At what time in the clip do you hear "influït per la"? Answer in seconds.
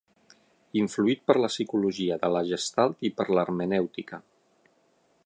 0.79-1.49